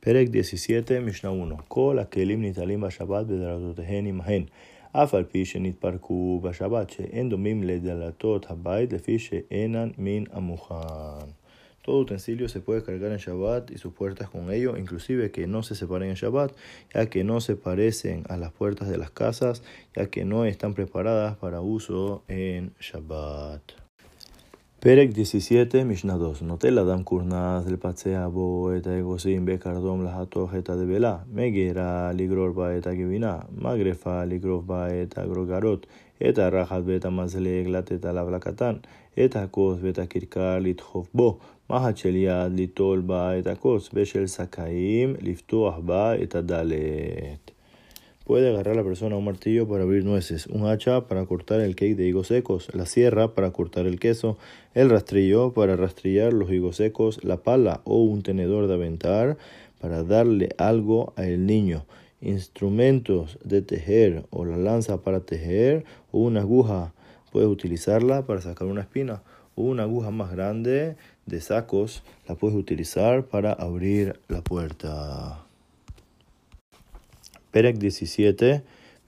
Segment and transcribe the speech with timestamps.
[0.00, 1.64] פרק 17, משנה 1.
[1.68, 4.44] כל הכלים ניטלים בשבת בדלתותיהן עמהן,
[4.92, 11.26] אף על פי שנתפרקו בשבת, שאין דומים לדלתות הבית לפי שאינן מן המוכן.
[11.86, 15.62] Todo utensilio se puede cargar en Shabbat y sus puertas con ello, inclusive que no
[15.62, 16.50] se separen en Shabbat,
[16.92, 19.62] ya que no se parecen a las puertas de las casas,
[19.94, 23.79] ya que no están preparadas para uso en Shabbat.
[24.80, 26.48] פרק 17, משנה 2.
[26.48, 32.86] נוטל אדם כורנס לפצע בו את האגוסים בקרדום להתוך את הדבלה, מגירה לגרור בה את
[32.86, 35.86] הגבינה, מגרפה לגרוף בה את הגרוגרות,
[36.28, 38.74] את הרחת ואת המזלג לתת עליו לקטן,
[39.24, 41.38] את הכוס ואת הכרכר לדחוף בו,
[41.70, 47.50] מחט של יד ליטול בה את הכוס, ושל שקאים לפתוח בה את הדלת.
[48.31, 51.97] Puede agarrar la persona un martillo para abrir nueces, un hacha para cortar el cake
[51.97, 54.37] de higos secos, la sierra para cortar el queso,
[54.73, 59.37] el rastrillo para rastrillar los higos secos, la pala o un tenedor de aventar
[59.81, 61.85] para darle algo al niño,
[62.21, 66.93] instrumentos de tejer o la lanza para tejer o una aguja.
[67.33, 69.23] Puedes utilizarla para sacar una espina
[69.55, 75.50] o una aguja más grande de sacos la puedes utilizar para abrir la puerta.
[77.50, 78.52] פרק 17,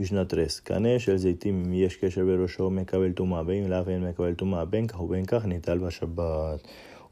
[0.00, 0.60] משנה 3.
[0.60, 4.86] קנה של זיתים, אם יש קשר בראשו, מקבל טומאה, ואם לאו אין מקבל טומאה, בין
[4.86, 6.60] כך ובין כך ניטל בשבת.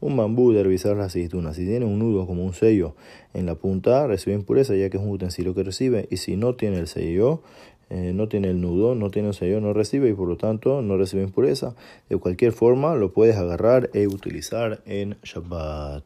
[0.01, 1.55] Un bambú de revisar las aceitunas.
[1.55, 2.95] Si tiene un nudo como un sello
[3.33, 6.07] en la punta, recibe impureza ya que es un utensilio que recibe.
[6.11, 7.41] Y si no tiene el sello,
[7.89, 10.81] eh, no tiene el nudo, no tiene el sello, no recibe y por lo tanto
[10.81, 11.75] no recibe impureza.
[12.09, 16.03] De cualquier forma, lo puedes agarrar e utilizar en Shabbat.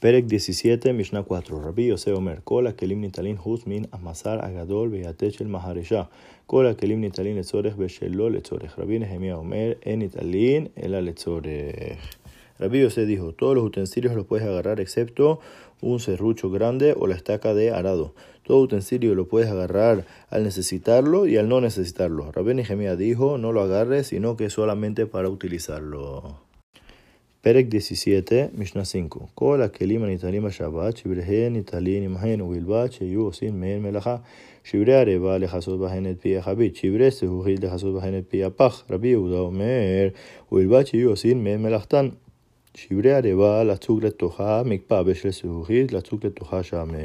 [0.00, 1.60] Perek 17, Mishnah 4.
[1.60, 2.40] Rabbi Yosef Omer.
[2.44, 6.06] Kola kelim nitalin hus min amasar agadol beatech el maharesha.
[6.46, 8.76] Kola kelim nitalin letzorech beshelo letzorech.
[8.78, 9.76] Rabbi Nehemiah Omer.
[9.82, 11.98] En nitalin el letzorech.
[12.60, 15.40] Rabbi Yosef dijo, todos los utensilios los puedes agarrar excepto
[15.80, 18.14] un serrucho grande o la estaca de arado.
[18.44, 22.30] Todo utensilio lo puedes agarrar al necesitarlo y al no necesitarlo.
[22.30, 26.47] Rabbi Nehemiah dijo, no lo agarres, sino que solamente para utilizarlo.
[27.52, 29.06] פרק 17, משנה 5.
[29.34, 34.16] כל הכלים הניתנים בשבת, שבריהן ניטלין עמהן ובלבד שיהיו עושים מהן מלאכה.
[34.64, 38.84] שברי ערבה לכסות בהן את פי החבית, שברי זהוכית לכסות בהן את פי הפח.
[38.90, 40.08] רבי יהודה אומר,
[40.52, 42.08] ובלבד שיהיו עושים מהן מלאכתן.
[42.74, 46.98] שברי ערבה לצוג לתוכה, מקפא בשל זהוכית, לצוג לתוכה שמן.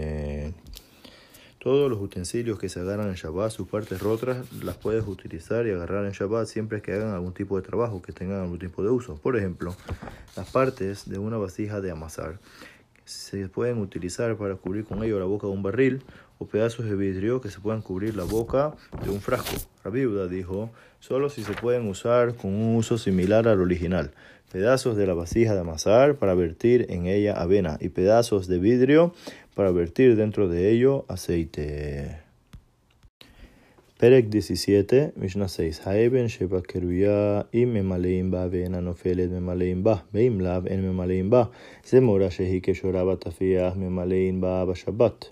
[1.63, 5.71] Todos los utensilios que se agarran en Shabbat, sus partes rotas, las puedes utilizar y
[5.71, 8.89] agarrar en Shabbat siempre que hagan algún tipo de trabajo, que tengan algún tipo de
[8.89, 9.15] uso.
[9.15, 9.73] Por ejemplo,
[10.35, 12.39] las partes de una vasija de amasar
[13.05, 16.01] se pueden utilizar para cubrir con ello la boca de un barril
[16.39, 19.57] o pedazos de vidrio que se puedan cubrir la boca de un frasco.
[19.83, 24.11] La viuda dijo, solo si se pueden usar con un uso similar al original.
[24.51, 29.13] Pedazos de la vasija de amasar para vertir en ella avena y pedazos de vidrio
[29.55, 32.32] para vertir dentro de ello aceite.
[34.02, 35.80] פרק 17, משנה 6.
[35.84, 41.44] האבן שבקרויה, אם ממלאים בה ואינה נופלת ממלאים בה, ואם לאו אין ממלאים בה,
[41.88, 45.28] זה מורה שהיא כשורה בתפיח ממלאים בה בשבת.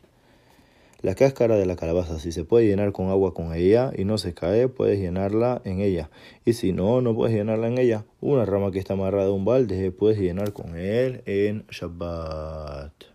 [1.02, 4.18] La cáscara de la calabaza, si se puede llenar con agua con ella y no
[4.18, 6.10] se cae, puedes llenarla en ella.
[6.44, 8.04] Y si no, no puedes llenarla en ella.
[8.20, 13.09] Una rama que está amarrada a un balde, puedes llenar con él en Shabbat.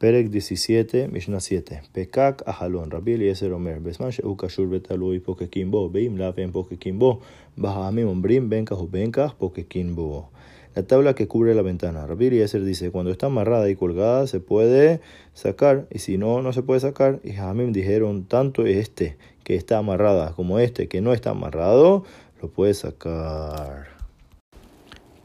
[0.00, 1.60] פרק 17, משנה 7.
[1.92, 6.98] פקק החלון, רבי אליעזר אומר, בזמן שהוא קשור ותלוי פוקקים בו, ואם לאו אין פוקקים
[6.98, 7.20] בו,
[7.58, 10.24] בהעמים אומרים בין כך ובין כך פוקקים בו.
[10.76, 12.06] La tabla que cubre la ventana.
[12.06, 15.00] Rabbi Eliezer dice, cuando está amarrada y colgada se puede
[15.32, 17.18] sacar, y si no, no se puede sacar.
[17.24, 22.04] Y Jamim dijeron, tanto este que está amarrada como este que no está amarrado,
[22.42, 23.86] lo puede sacar.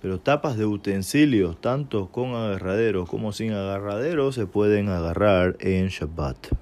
[0.00, 6.52] pero tapas de utensilios, tanto con agarradero como sin agarradero, se pueden agarrar en Shabbat.